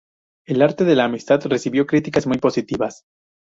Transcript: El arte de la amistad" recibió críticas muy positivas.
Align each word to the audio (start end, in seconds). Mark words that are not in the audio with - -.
El 0.47 0.63
arte 0.63 0.83
de 0.83 0.95
la 0.95 1.03
amistad" 1.05 1.41
recibió 1.45 1.85
críticas 1.85 2.25
muy 2.25 2.39
positivas. 2.39 3.03